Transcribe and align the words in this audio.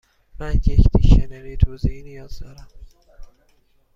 من 0.39 0.55
یک 0.65 0.87
دیکشنری 0.93 1.57
توضیحی 1.57 2.03
نیاز 2.03 2.39
دارم. 2.39 2.67